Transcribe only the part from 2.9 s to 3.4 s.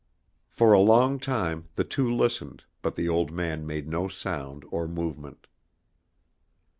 the old